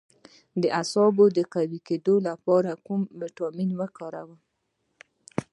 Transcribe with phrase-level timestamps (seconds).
[0.61, 4.39] د اعصابو د قوي کیدو لپاره کوم ویټامین وکاروم؟